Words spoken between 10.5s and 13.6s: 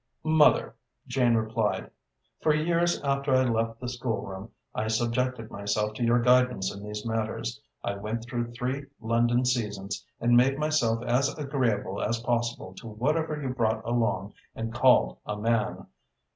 myself as agreeable as possible to whatever you